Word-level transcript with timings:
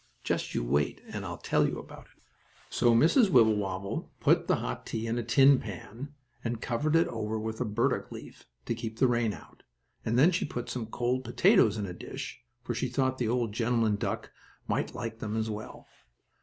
Just 0.23 0.55
you 0.55 0.63
wait, 0.63 0.99
and 1.09 1.23
I'll 1.23 1.37
tell 1.37 1.67
you 1.67 1.77
about 1.77 2.07
it. 2.15 2.23
So 2.71 2.95
Mrs. 2.95 3.29
Wibblewobble 3.29 4.09
put 4.19 4.47
the 4.47 4.55
hot 4.55 4.83
tea 4.83 5.05
in 5.05 5.19
a 5.19 5.23
tin 5.23 5.59
pan, 5.59 6.15
and 6.43 6.59
covered 6.59 6.95
it 6.95 7.07
over 7.07 7.37
with 7.39 7.61
a 7.61 7.65
burdock 7.65 8.11
leaf, 8.11 8.47
to 8.65 8.73
keep 8.73 8.97
the 8.97 9.05
rain 9.07 9.31
out, 9.31 9.61
and 10.03 10.17
then 10.17 10.31
she 10.31 10.43
put 10.43 10.69
some 10.71 10.87
cold 10.87 11.23
potatoes 11.23 11.77
in 11.77 11.85
a 11.85 11.93
dish, 11.93 12.41
for 12.63 12.73
she 12.73 12.87
thought 12.87 13.19
the 13.19 13.27
old 13.29 13.53
gentleman 13.53 13.95
duck 13.95 14.31
might 14.67 14.95
like 14.95 15.19
them 15.19 15.37
as 15.37 15.51
well. 15.51 15.85